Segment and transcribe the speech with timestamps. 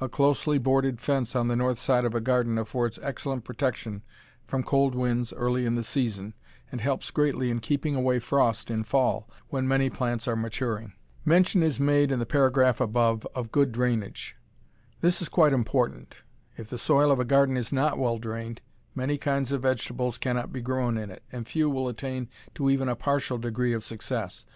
[0.00, 4.04] A closely boarded fence on the north side of a garden affords excellent protection
[4.46, 6.34] from cold winds early in the season,
[6.70, 10.92] and helps greatly in keeping away frost in fall, when many plants are maturing.
[11.24, 14.36] Mention is made in the above paragraph of good drainage.
[15.00, 16.18] This is quite important.
[16.56, 18.60] If the soil of a garden is not well drained,
[18.94, 22.88] many kinds of vegetables cannot be grown in it, and few will attain to even
[22.88, 24.46] a partial degree of success.